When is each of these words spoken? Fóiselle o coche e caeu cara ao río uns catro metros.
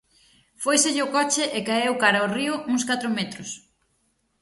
Fóiselle 0.63 1.05
o 1.05 1.11
coche 1.15 1.43
e 1.57 1.59
caeu 1.67 1.93
cara 2.03 2.19
ao 2.21 2.31
río 2.37 2.53
uns 2.73 2.83
catro 2.89 3.09
metros. 3.17 3.49